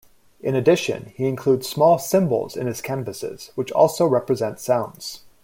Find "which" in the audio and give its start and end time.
3.53-3.71